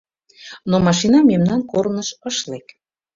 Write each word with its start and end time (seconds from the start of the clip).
Но 0.69 0.75
машина 0.87 1.17
мемнан 1.29 1.61
корныш 1.71 2.09
ыш 2.29 2.37
лек. 2.49 2.67